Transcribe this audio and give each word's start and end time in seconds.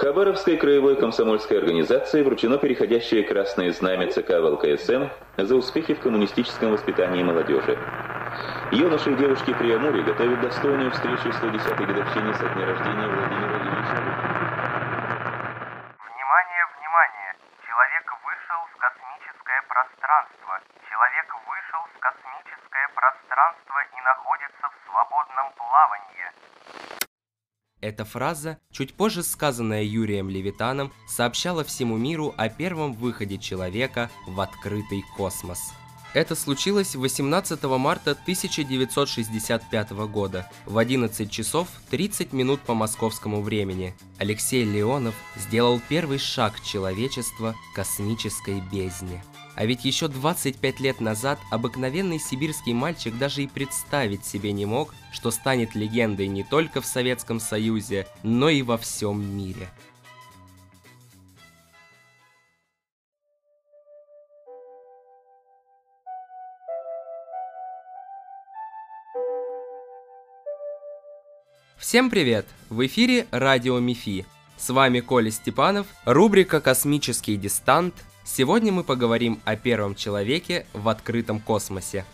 Хабаровской 0.00 0.56
краевой 0.56 0.96
комсомольской 0.96 1.58
организации 1.58 2.22
вручено 2.22 2.56
переходящее 2.56 3.22
красное 3.22 3.70
знамя 3.70 4.10
ЦК 4.10 4.40
ВЛКСМ 4.40 5.12
за 5.36 5.54
успехи 5.54 5.92
в 5.92 6.00
коммунистическом 6.00 6.72
воспитании 6.72 7.22
молодежи. 7.22 7.76
Юноши 8.72 9.12
и 9.12 9.14
девушки 9.16 9.52
при 9.52 9.70
Амуре 9.76 10.00
готовят 10.00 10.40
достойную 10.40 10.90
встречу 10.92 11.28
110-й 11.28 11.84
годовщине 11.84 12.32
со 12.32 12.48
дня 12.48 12.64
рождения 12.64 13.08
Владимира 13.12 13.56
Ильича. 13.60 14.00
Внимание, 16.00 16.62
внимание! 16.80 17.36
Человек 17.68 18.06
вышел 18.24 18.60
в 18.72 18.76
космическое 18.80 19.60
пространство. 19.68 20.54
Человек 20.88 21.28
вышел 21.44 21.82
в 21.92 22.00
космическое 22.00 22.88
пространство 22.96 23.76
и 23.84 24.00
находится 24.00 24.64
в 24.64 24.76
свободном 24.88 25.52
плавании. 25.60 26.99
Эта 27.80 28.04
фраза, 28.04 28.58
чуть 28.70 28.92
позже 28.92 29.22
сказанная 29.22 29.82
Юрием 29.82 30.28
Левитаном, 30.28 30.92
сообщала 31.08 31.64
всему 31.64 31.96
миру 31.96 32.34
о 32.36 32.48
первом 32.48 32.92
выходе 32.92 33.38
человека 33.38 34.10
в 34.26 34.40
открытый 34.40 35.02
космос. 35.16 35.72
Это 36.12 36.34
случилось 36.34 36.96
18 36.96 37.62
марта 37.62 38.10
1965 38.10 39.90
года 39.90 40.50
в 40.66 40.76
11 40.76 41.30
часов 41.30 41.68
30 41.90 42.32
минут 42.32 42.60
по 42.60 42.74
московскому 42.74 43.42
времени. 43.42 43.94
Алексей 44.18 44.64
Леонов 44.64 45.14
сделал 45.36 45.80
первый 45.88 46.18
шаг 46.18 46.60
человечества 46.62 47.54
к 47.72 47.76
космической 47.76 48.60
бездне. 48.72 49.22
А 49.60 49.66
ведь 49.66 49.84
еще 49.84 50.08
25 50.08 50.80
лет 50.80 51.00
назад 51.02 51.38
обыкновенный 51.50 52.18
сибирский 52.18 52.72
мальчик 52.72 53.18
даже 53.18 53.42
и 53.42 53.46
представить 53.46 54.24
себе 54.24 54.52
не 54.52 54.64
мог, 54.64 54.94
что 55.12 55.30
станет 55.30 55.74
легендой 55.74 56.28
не 56.28 56.44
только 56.44 56.80
в 56.80 56.86
Советском 56.86 57.40
Союзе, 57.40 58.06
но 58.22 58.48
и 58.48 58.62
во 58.62 58.78
всем 58.78 59.20
мире. 59.36 59.68
Всем 71.76 72.08
привет! 72.08 72.46
В 72.70 72.86
эфире 72.86 73.26
Радио 73.30 73.78
Мифи. 73.78 74.24
С 74.56 74.70
вами 74.70 75.00
Коля 75.00 75.30
Степанов, 75.30 75.86
рубрика 76.06 76.62
«Космический 76.62 77.36
дистант». 77.36 77.94
Сегодня 78.32 78.70
мы 78.70 78.84
поговорим 78.84 79.40
о 79.44 79.56
первом 79.56 79.96
человеке 79.96 80.64
в 80.72 80.88
открытом 80.88 81.40
космосе. 81.40 82.04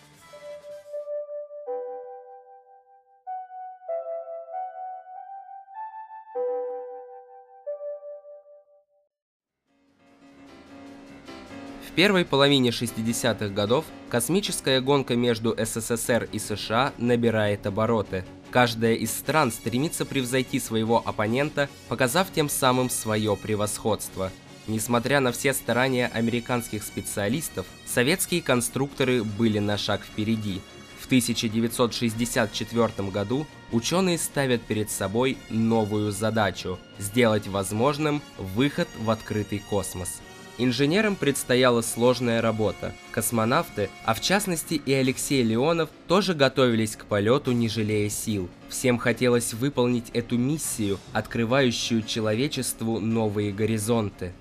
В 11.86 11.92
первой 11.94 12.24
половине 12.24 12.70
60-х 12.70 13.48
годов 13.48 13.84
космическая 14.08 14.80
гонка 14.80 15.16
между 15.16 15.54
СССР 15.54 16.30
и 16.32 16.38
США 16.38 16.94
набирает 16.96 17.66
обороты– 17.66 18.24
Каждая 18.50 18.94
из 18.94 19.10
стран 19.10 19.52
стремится 19.52 20.06
превзойти 20.06 20.60
своего 20.60 21.02
оппонента, 21.04 21.68
показав 21.88 22.32
тем 22.32 22.48
самым 22.48 22.88
свое 22.88 23.36
превосходство. 23.36 24.30
Несмотря 24.66 25.20
на 25.20 25.30
все 25.30 25.52
старания 25.52 26.08
американских 26.08 26.82
специалистов, 26.82 27.66
советские 27.86 28.42
конструкторы 28.42 29.22
были 29.22 29.60
на 29.60 29.78
шаг 29.78 30.02
впереди. 30.02 30.60
В 31.00 31.06
1964 31.06 33.08
году 33.10 33.46
ученые 33.70 34.18
ставят 34.18 34.62
перед 34.62 34.90
собой 34.90 35.38
новую 35.50 36.10
задачу– 36.10 36.80
сделать 36.98 37.46
возможным 37.46 38.22
выход 38.38 38.88
в 38.98 39.08
открытый 39.10 39.62
космос. 39.70 40.20
Инженерам 40.58 41.16
предстояла 41.16 41.82
сложная 41.82 42.40
работа. 42.40 42.94
Космонавты, 43.12 43.90
а 44.04 44.14
в 44.14 44.22
частности 44.22 44.74
и 44.74 44.92
Алексей 44.92 45.42
Леонов, 45.42 45.90
тоже 46.08 46.34
готовились 46.34 46.96
к 46.96 47.04
полету, 47.04 47.52
не 47.52 47.68
жалея 47.68 48.08
сил. 48.08 48.48
Всем 48.68 48.98
хотелось 48.98 49.52
выполнить 49.52 50.10
эту 50.14 50.38
миссию, 50.38 50.98
открывающую 51.12 52.02
человечеству 52.02 52.98
новые 52.98 53.52
горизонты. 53.52 54.32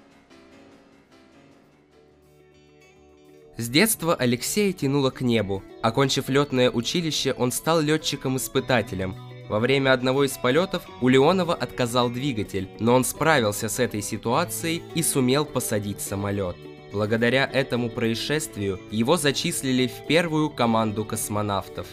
С 3.58 3.70
детства 3.70 4.14
Алексея 4.16 4.74
тянуло 4.74 5.12
к 5.12 5.22
небу. 5.22 5.64
Окончив 5.82 6.28
летное 6.28 6.70
училище, 6.70 7.34
он 7.38 7.54
стал 7.54 7.80
летчиком-испытателем. 7.80 9.16
Во 9.48 9.60
время 9.60 9.94
одного 9.94 10.26
из 10.26 10.32
полетов 10.32 10.84
у 11.00 11.08
Леонова 11.08 11.54
отказал 11.54 12.10
двигатель, 12.10 12.68
но 12.80 12.96
он 12.96 13.06
справился 13.06 13.70
с 13.70 13.80
этой 13.80 14.02
ситуацией 14.02 14.84
и 14.94 15.02
сумел 15.02 15.46
посадить 15.46 16.02
самолет. 16.02 16.58
Благодаря 16.92 17.46
этому 17.46 17.90
происшествию 17.90 18.80
его 18.92 19.16
зачислили 19.16 19.88
в 19.88 20.06
первую 20.06 20.50
команду 20.50 21.06
космонавтов. 21.06 21.88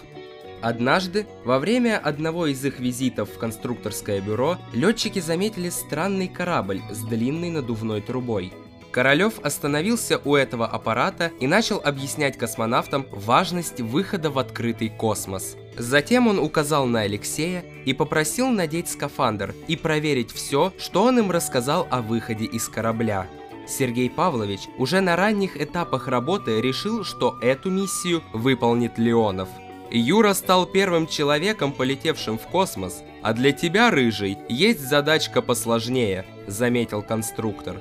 Однажды, 0.63 1.27
во 1.45 1.59
время 1.59 1.99
одного 1.99 2.47
из 2.47 2.65
их 2.65 2.81
визитов 2.81 3.31
в 3.31 3.39
конструкторское 3.39 4.21
бюро, 4.21 4.59
летчики 4.73 5.21
заметили 5.21 5.69
странный 5.71 6.29
корабль 6.29 6.81
с 6.91 7.03
длинной 7.03 7.51
надувной 7.51 8.01
трубой. 8.01 8.53
Королев 8.93 9.41
остановился 9.43 10.21
у 10.23 10.37
этого 10.37 10.67
аппарата 10.67 11.33
и 11.41 11.47
начал 11.47 11.81
объяснять 11.83 12.37
космонавтам 12.37 13.07
важность 13.11 13.81
выхода 13.81 14.31
в 14.31 14.39
открытый 14.39 14.91
космос. 14.91 15.57
Затем 15.79 16.29
он 16.29 16.39
указал 16.39 16.85
на 16.85 17.01
Алексея 17.01 17.65
и 17.87 17.95
попросил 17.95 18.49
надеть 18.49 18.91
скафандр 18.91 19.55
и 19.67 19.77
проверить 19.77 20.31
все, 20.31 20.75
что 20.79 21.05
он 21.05 21.19
им 21.19 21.31
рассказал 21.31 21.89
о 21.91 22.03
выходе 22.03 22.45
из 22.45 22.69
корабля. 22.69 23.27
Сергей 23.67 24.11
Павлович 24.11 24.61
уже 24.77 25.01
на 25.01 25.17
ранних 25.17 25.59
этапах 25.59 26.07
работы 26.07 26.61
решил, 26.61 27.03
что 27.03 27.39
эту 27.41 27.71
миссию 27.71 28.23
выполнит 28.35 28.99
Леонов. 28.99 29.49
Юра 29.91 30.35
стал 30.35 30.67
первым 30.67 31.07
человеком, 31.07 31.73
полетевшим 31.73 32.39
в 32.39 32.43
космос, 32.43 33.03
а 33.23 33.33
для 33.33 33.53
тебя, 33.53 33.91
Рыжий, 33.91 34.37
есть 34.49 34.81
задачка 34.81 35.41
посложнее, 35.41 36.27
заметил 36.47 37.03
конструктор. 37.03 37.77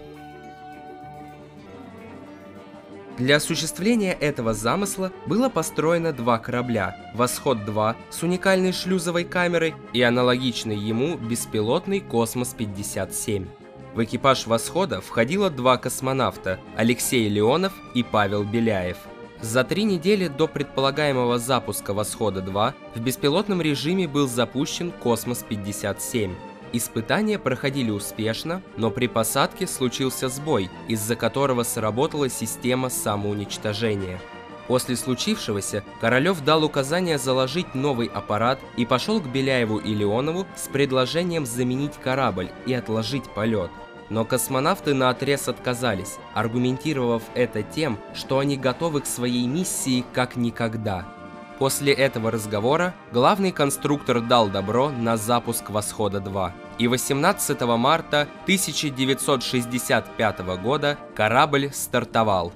Для 3.17 3.35
осуществления 3.35 4.13
этого 4.13 4.53
замысла 4.53 5.11
было 5.25 5.49
построено 5.49 6.13
два 6.13 6.39
корабля 6.39 6.95
«Восход-2» 7.13 7.95
с 8.09 8.23
уникальной 8.23 8.71
шлюзовой 8.71 9.25
камерой 9.25 9.75
и 9.93 10.01
аналогичный 10.01 10.77
ему 10.77 11.17
беспилотный 11.17 11.99
«Космос-57». 11.99 13.47
В 13.93 14.03
экипаж 14.03 14.47
«Восхода» 14.47 15.01
входило 15.01 15.49
два 15.49 15.77
космонавта– 15.77 16.59
Алексей 16.77 17.27
Леонов 17.27 17.73
и 17.93 18.03
Павел 18.03 18.43
Беляев. 18.43 18.97
За 19.41 19.63
три 19.63 19.83
недели 19.83 20.27
до 20.27 20.47
предполагаемого 20.47 21.37
запуска 21.39 21.93
«Восхода-2» 21.93 22.73
в 22.95 22.99
беспилотном 23.01 23.61
режиме 23.61 24.07
был 24.07 24.27
запущен 24.27 24.91
«Космос-57». 24.91 26.31
Испытания 26.73 27.37
проходили 27.37 27.91
успешно, 27.91 28.61
но 28.77 28.91
при 28.91 29.07
посадке 29.07 29.67
случился 29.67 30.29
сбой, 30.29 30.69
из-за 30.87 31.15
которого 31.15 31.63
сработала 31.63 32.29
система 32.29 32.89
самоуничтожения. 32.89 34.21
После 34.67 34.95
случившегося 34.95 35.83
Королев 35.99 36.41
дал 36.45 36.63
указание 36.63 37.17
заложить 37.17 37.75
новый 37.75 38.07
аппарат 38.07 38.59
и 38.77 38.85
пошел 38.85 39.19
к 39.19 39.27
Беляеву 39.27 39.79
и 39.79 39.93
Леонову 39.93 40.47
с 40.55 40.69
предложением 40.69 41.45
заменить 41.45 41.97
корабль 42.01 42.51
и 42.65 42.73
отложить 42.73 43.25
полет. 43.33 43.71
Но 44.09 44.23
космонавты 44.23 44.93
на 44.93 45.09
отрез 45.09 45.49
отказались, 45.49 46.17
аргументировав 46.33 47.23
это 47.33 47.63
тем, 47.63 47.99
что 48.13 48.39
они 48.39 48.55
готовы 48.55 49.01
к 49.01 49.05
своей 49.07 49.45
миссии 49.45 50.05
как 50.13 50.37
никогда– 50.37 51.05
После 51.61 51.93
этого 51.93 52.31
разговора 52.31 52.95
главный 53.11 53.51
конструктор 53.51 54.19
дал 54.19 54.49
добро 54.49 54.89
на 54.89 55.15
запуск 55.15 55.69
«Восхода-2». 55.69 56.51
И 56.77 56.87
18 56.87 57.61
марта 57.61 58.27
1965 58.43 60.39
года 60.61 60.97
корабль 61.15 61.69
стартовал. 61.73 62.53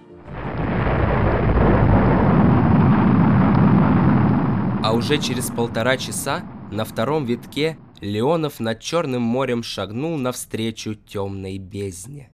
А 4.84 4.94
уже 4.94 5.18
через 5.18 5.50
полтора 5.50 5.98
часа 5.98 6.44
на 6.72 6.86
втором 6.86 7.26
витке 7.26 7.78
Леонов 8.02 8.60
над 8.60 8.80
Черным 8.80 9.22
морем 9.22 9.64
шагнул 9.64 10.18
навстречу 10.18 10.96
темной 10.96 11.58
бездне. 11.58 12.32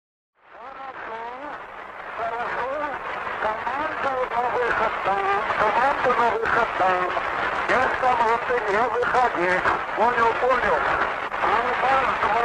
команду 5.61 6.19
на 6.19 6.29
выход 6.31 6.67
там. 6.77 7.09
Я 7.69 7.87
с 7.87 7.99
команды 8.01 8.55
не 8.69 8.81
выходить. 8.89 9.61
Понял, 9.95 10.31
понял. 10.41 11.10
Алмаз-2, 11.71 12.35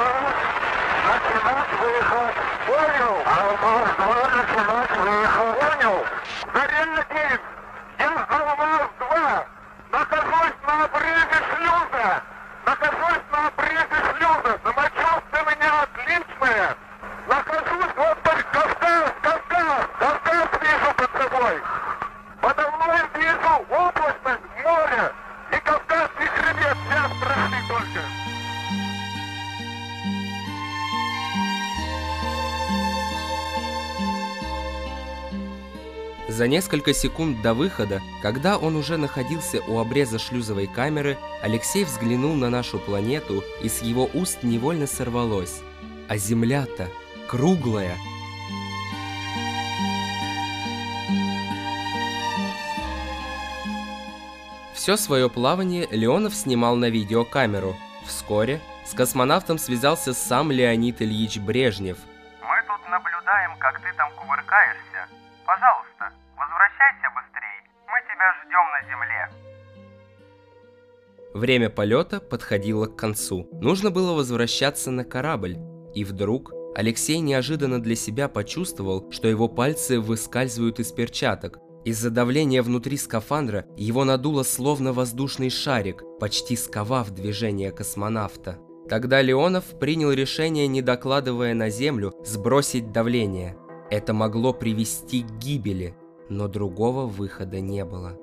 начинать 1.09 1.73
выход. 1.81 2.35
Понял? 2.67 3.17
Алмаз-2, 3.27 4.03
начинать 4.37 4.95
выход. 4.99 5.53
Понял? 5.59 5.97
Зарядин, 6.55 6.95
я 6.95 7.03
За 36.37 36.49
несколько 36.49 36.93
секунд 36.93 37.41
до 37.41 37.55
выхода, 37.55 38.03
когда 38.21 38.59
он 38.59 38.77
уже 38.77 38.99
находился 38.99 39.63
у 39.67 39.79
обреза 39.79 40.19
шлюзовой 40.19 40.67
камеры, 40.67 41.17
Алексей 41.41 41.83
взглянул 41.83 42.35
на 42.35 42.51
нашу 42.51 42.79
планету, 42.79 43.43
и 43.63 43.71
с 43.71 43.81
его 43.81 44.11
уст 44.13 44.43
невольно 44.43 44.87
сорвалось. 44.87 45.63
А 46.11 46.19
Земля-то 46.19 46.91
круглая. 47.27 47.97
Все 54.75 54.99
свое 54.99 55.31
плавание 55.31 55.89
Леонов 55.91 56.35
снимал 56.35 56.77
на 56.77 56.91
видеокамеру. 56.91 57.79
Вскоре 58.05 58.61
с 58.85 58.93
космонавтом 58.93 59.57
связался 59.57 60.13
сам 60.13 60.53
Леонид 60.53 61.01
Ильич 61.01 61.39
Брежнев. 61.39 61.97
Мы 62.43 62.63
тут 62.69 62.91
наблюдаем, 62.91 63.57
как 63.59 63.81
ты 63.81 63.91
там 63.97 64.06
Время 71.37 71.69
полета 71.69 72.19
подходило 72.19 72.87
к 72.87 72.97
концу. 72.97 73.47
Нужно 73.61 73.91
было 73.91 74.15
возвращаться 74.15 74.91
на 74.91 75.05
корабль. 75.05 75.59
И 75.95 76.03
вдруг 76.03 76.51
Алексей 76.75 77.19
неожиданно 77.19 77.79
для 77.79 77.95
себя 77.95 78.31
почувствовал, 78.31 79.11
что 79.11 79.29
его 79.29 79.47
пальцы 79.47 80.01
выскальзывают 80.01 80.81
из 80.81 80.93
перчаток. 80.93 81.59
Из-за 81.85 82.09
давления 82.09 82.63
внутри 82.63 82.97
скафандра 82.97 83.67
его 83.77 84.05
надуло 84.05 84.45
словно 84.45 84.95
воздушный 84.95 85.51
шарик, 85.51 86.03
почти 86.19 86.57
сковав 86.57 87.11
движение 87.11 87.71
космонавта. 87.71 88.59
Тогда 88.89 89.21
Леонов 89.21 89.79
принял 89.79 90.13
решение, 90.13 90.67
не 90.67 90.81
докладывая 90.81 91.53
на 91.53 91.69
Землю, 91.69 92.15
сбросить 92.25 92.93
давление. 92.93 93.59
Это 93.91 94.15
могло 94.15 94.55
привести 94.55 95.23
к 95.23 95.33
гибели, 95.33 95.95
но 96.31 96.49
другого 96.49 97.05
выхода 97.05 97.61
не 97.61 97.85
было. 97.85 98.17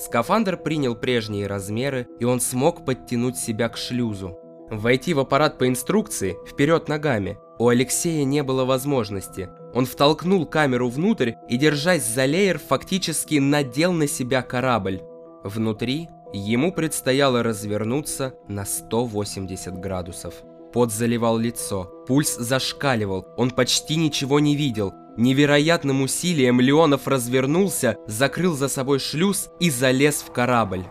Скафандр 0.00 0.56
принял 0.56 0.94
прежние 0.94 1.46
размеры, 1.46 2.08
и 2.18 2.24
он 2.24 2.40
смог 2.40 2.86
подтянуть 2.86 3.36
себя 3.36 3.68
к 3.68 3.76
шлюзу. 3.76 4.38
Войти 4.70 5.12
в 5.12 5.18
аппарат 5.20 5.58
по 5.58 5.68
инструкции, 5.68 6.38
вперед 6.48 6.88
ногами, 6.88 7.38
у 7.58 7.68
Алексея 7.68 8.24
не 8.24 8.42
было 8.42 8.64
возможности. 8.64 9.50
Он 9.74 9.84
втолкнул 9.84 10.46
камеру 10.46 10.88
внутрь 10.88 11.32
и, 11.50 11.58
держась 11.58 12.06
за 12.06 12.24
леер, 12.24 12.58
фактически 12.58 13.34
надел 13.34 13.92
на 13.92 14.06
себя 14.06 14.40
корабль. 14.40 15.02
Внутри 15.44 16.08
ему 16.32 16.72
предстояло 16.72 17.42
развернуться 17.42 18.32
на 18.48 18.64
180 18.64 19.78
градусов. 19.78 20.32
Пот 20.72 20.92
заливал 20.92 21.36
лицо, 21.36 21.99
пульс 22.10 22.34
зашкаливал, 22.36 23.28
он 23.36 23.52
почти 23.52 23.94
ничего 23.94 24.40
не 24.40 24.56
видел. 24.56 24.92
Невероятным 25.16 26.02
усилием 26.02 26.60
Леонов 26.60 27.06
развернулся, 27.06 27.98
закрыл 28.08 28.56
за 28.56 28.66
собой 28.66 28.98
шлюз 28.98 29.48
и 29.60 29.70
залез 29.70 30.16
в 30.26 30.32
корабль. 30.32 30.86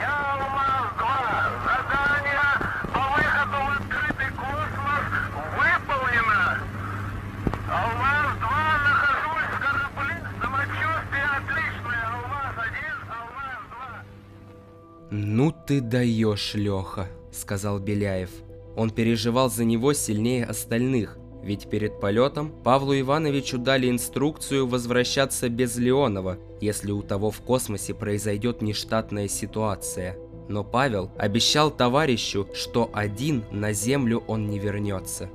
Ялмаз-2. 0.00 1.04
Задание 1.66 2.48
по 2.94 3.02
выходу 3.12 3.58
в 3.60 3.68
открытый 3.76 4.30
космос 4.40 5.04
выполнено. 5.58 6.42
Алмаз-2, 7.68 8.46
нахожусь 8.86 9.52
в 9.52 9.58
корабле. 9.60 10.16
Самочувствие 10.40 11.28
отличное. 11.36 12.04
Алмаз-1, 12.08 12.96
Алмаз-2. 13.18 13.76
«Ну 15.10 15.52
ты 15.52 15.82
даешь, 15.82 16.54
Леха»,— 16.54 17.06
сказал 17.32 17.80
Беляев. 17.80 18.30
Он 18.76 18.90
переживал 18.90 19.50
за 19.50 19.64
него 19.64 19.92
сильнее 19.92 20.44
остальных, 20.44 21.18
ведь 21.42 21.68
перед 21.68 22.00
полетом 22.00 22.52
Павлу 22.62 22.98
Ивановичу 22.98 23.58
дали 23.58 23.90
инструкцию 23.90 24.66
возвращаться 24.66 25.48
без 25.48 25.76
Леонова, 25.76 26.38
если 26.60 26.92
у 26.92 27.02
того 27.02 27.30
в 27.30 27.40
космосе 27.40 27.94
произойдет 27.94 28.62
нештатная 28.62 29.28
ситуация. 29.28 30.16
Но 30.48 30.64
Павел 30.64 31.10
обещал 31.18 31.70
товарищу, 31.70 32.48
что 32.54 32.90
один 32.92 33.44
на 33.50 33.72
Землю 33.72 34.22
он 34.26 34.48
не 34.48 34.58
вернется. 34.58 35.30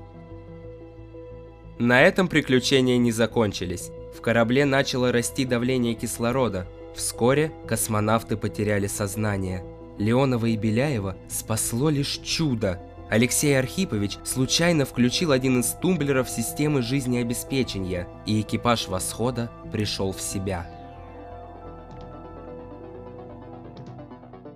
На 1.79 2.01
этом 2.01 2.27
приключения 2.27 2.97
не 2.97 3.11
закончились. 3.11 3.91
В 4.15 4.21
корабле 4.21 4.65
начало 4.65 5.11
расти 5.11 5.45
давление 5.45 5.93
кислорода. 5.93 6.67
Вскоре 6.95 7.51
космонавты 7.67 8.35
потеряли 8.35 8.87
сознание. 8.87 9.63
Леонова 9.97 10.45
и 10.45 10.57
Беляева 10.57 11.15
спасло 11.27 11.89
лишь 11.89 12.19
чудо. 12.23 12.79
Алексей 13.09 13.57
Архипович 13.57 14.17
случайно 14.23 14.85
включил 14.85 15.31
один 15.31 15.61
из 15.61 15.67
тумблеров 15.81 16.29
системы 16.29 16.81
жизнеобеспечения, 16.81 18.07
и 18.25 18.41
экипаж 18.41 18.87
«Восхода» 18.87 19.49
пришел 19.71 20.11
в 20.11 20.21
себя. 20.21 20.69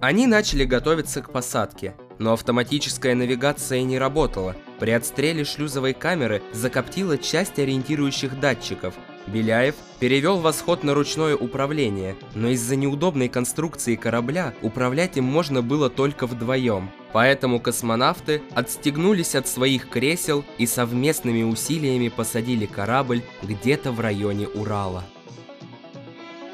Они 0.02 0.28
начали 0.28 0.66
готовиться 0.66 1.22
к 1.22 1.32
посадке, 1.32 1.96
но 2.18 2.34
автоматическая 2.34 3.16
навигация 3.16 3.84
не 3.84 4.00
работала. 4.00 4.56
При 4.80 4.92
отстреле 4.92 5.46
шлюзовой 5.46 5.94
камеры 5.94 6.42
закоптила 6.54 7.18
часть 7.18 7.60
ориентирующих 7.60 8.40
датчиков. 8.40 8.96
Беляев 9.28 9.76
перевел 10.00 10.38
восход 10.38 10.84
на 10.84 10.94
ручное 10.94 11.36
управление, 11.36 12.16
но 12.34 12.50
из-за 12.50 12.76
неудобной 12.76 13.30
конструкции 13.30 13.96
корабля 13.96 14.54
управлять 14.62 15.18
им 15.18 15.26
можно 15.26 15.62
было 15.62 15.90
только 15.90 16.28
вдвоем. 16.28 16.92
Поэтому 17.14 17.60
космонавты 17.60 18.42
отстегнулись 18.54 19.36
от 19.36 19.48
своих 19.48 19.90
кресел 19.90 20.44
и 20.58 20.66
совместными 20.66 21.44
усилиями 21.44 22.10
посадили 22.10 22.66
корабль 22.66 23.22
где-то 23.44 23.92
в 23.92 24.00
районе 24.00 24.48
Урала. 24.48 25.04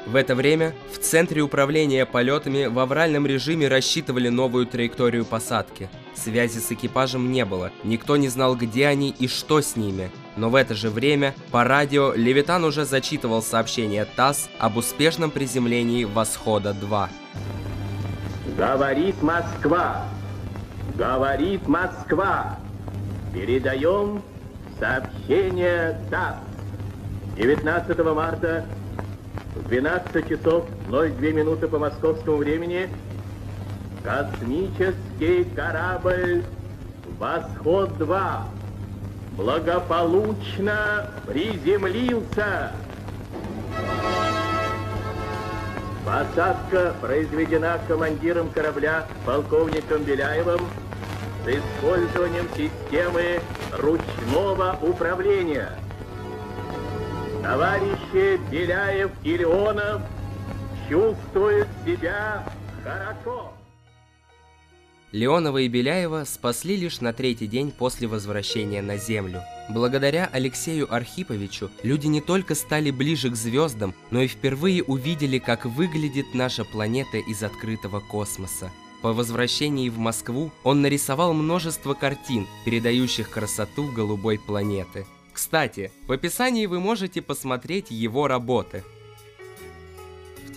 В 0.06 0.16
это 0.16 0.34
время 0.34 0.74
в 0.90 0.98
центре 0.98 1.42
управления 1.42 2.06
полетами 2.06 2.64
в 2.64 2.78
авральном 2.78 3.26
режиме 3.26 3.68
рассчитывали 3.68 4.30
новую 4.30 4.66
траекторию 4.66 5.26
посадки. 5.26 5.90
Связи 6.14 6.60
с 6.60 6.72
экипажем 6.72 7.30
не 7.30 7.44
было, 7.44 7.72
никто 7.84 8.16
не 8.16 8.28
знал, 8.28 8.56
где 8.56 8.86
они 8.86 9.14
и 9.18 9.28
что 9.28 9.60
с 9.60 9.76
ними. 9.76 10.10
Но 10.38 10.50
в 10.50 10.54
это 10.54 10.74
же 10.74 10.88
время 10.88 11.34
по 11.50 11.64
радио 11.64 12.12
Левитан 12.14 12.62
уже 12.62 12.84
зачитывал 12.84 13.42
сообщение 13.42 14.04
ТАСС 14.04 14.48
об 14.60 14.76
успешном 14.76 15.32
приземлении 15.32 16.04
«Восхода-2». 16.04 17.08
Говорит 18.56 19.20
Москва. 19.20 20.04
Говорит 20.94 21.66
Москва. 21.66 22.56
Передаем 23.34 24.22
сообщение 24.78 26.00
ТАСС. 26.08 26.36
19 27.36 27.98
марта 28.14 28.64
в 29.56 29.68
12 29.68 30.28
часов 30.28 30.66
02 30.88 31.08
минуты 31.32 31.66
по 31.66 31.80
московскому 31.80 32.36
времени 32.36 32.88
космический 34.04 35.44
корабль 35.56 36.44
«Восход-2» 37.18 38.57
благополучно 39.38 41.10
приземлился. 41.26 42.72
Посадка 46.04 46.94
произведена 47.00 47.78
командиром 47.86 48.50
корабля 48.50 49.06
полковником 49.24 50.02
Беляевым 50.02 50.60
с 51.44 51.48
использованием 51.48 52.48
системы 52.56 53.40
ручного 53.78 54.76
управления. 54.82 55.70
Товарищи 57.42 58.40
Беляев 58.50 59.10
и 59.22 59.36
Леонов 59.36 60.02
чувствуют 60.88 61.68
себя 61.86 62.42
хорошо. 62.82 63.52
Леонова 65.12 65.58
и 65.58 65.68
Беляева 65.68 66.24
спасли 66.24 66.76
лишь 66.76 67.00
на 67.00 67.12
третий 67.12 67.46
день 67.46 67.70
после 67.70 68.06
возвращения 68.06 68.82
на 68.82 68.98
Землю. 68.98 69.42
Благодаря 69.70 70.28
Алексею 70.30 70.92
Архиповичу 70.92 71.70
люди 71.82 72.06
не 72.06 72.20
только 72.20 72.54
стали 72.54 72.90
ближе 72.90 73.30
к 73.30 73.34
звездам, 73.34 73.94
но 74.10 74.20
и 74.20 74.26
впервые 74.26 74.82
увидели, 74.82 75.38
как 75.38 75.64
выглядит 75.64 76.34
наша 76.34 76.64
планета 76.64 77.16
из 77.16 77.42
открытого 77.42 78.00
космоса. 78.00 78.70
По 79.00 79.12
возвращении 79.12 79.88
в 79.88 79.98
Москву 79.98 80.50
он 80.62 80.82
нарисовал 80.82 81.32
множество 81.32 81.94
картин, 81.94 82.46
передающих 82.64 83.30
красоту 83.30 83.90
голубой 83.92 84.38
планеты. 84.38 85.06
Кстати, 85.32 85.92
в 86.06 86.12
описании 86.12 86.66
вы 86.66 86.80
можете 86.80 87.22
посмотреть 87.22 87.90
его 87.90 88.26
работы. 88.26 88.82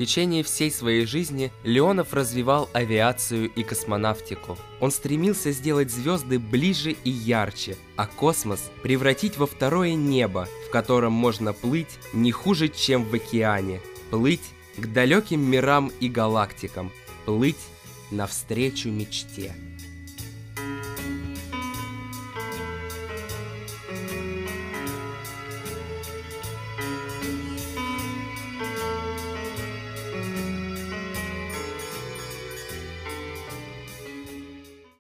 Течение 0.02 0.42
всей 0.42 0.72
своей 0.72 1.06
жизни 1.06 1.52
Леонов 1.64 2.16
развивал 2.16 2.68
авиацию 2.74 3.52
и 3.52 3.62
космонавтику. 3.62 4.58
Он 4.80 4.90
стремился 4.90 5.52
сделать 5.52 5.92
звезды 5.92 6.40
ближе 6.40 6.96
и 7.04 7.12
ярче, 7.12 7.78
а 7.98 8.08
космос 8.08 8.72
превратить 8.82 9.38
во 9.38 9.46
второе 9.46 9.94
небо, 9.94 10.48
в 10.68 10.72
котором 10.72 11.14
можно 11.14 11.54
плыть 11.54 12.00
не 12.14 12.32
хуже, 12.32 12.68
чем 12.68 13.04
в 13.04 13.14
океане. 13.14 13.80
Плыть 14.10 14.42
к 14.76 14.88
далеким 14.88 15.42
мирам 15.42 15.92
и 16.00 16.10
галактикам. 16.10 16.92
Плыть 17.26 17.62
навстречу 18.10 18.90
мечте. 18.90 19.54